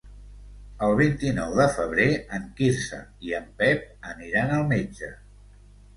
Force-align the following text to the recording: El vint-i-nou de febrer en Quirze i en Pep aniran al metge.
El 0.85 0.93
vint-i-nou 0.99 1.51
de 1.59 1.67
febrer 1.75 2.07
en 2.37 2.47
Quirze 2.61 3.03
i 3.29 3.35
en 3.41 3.47
Pep 3.61 4.09
aniran 4.15 4.55
al 4.57 4.65
metge. 4.73 5.13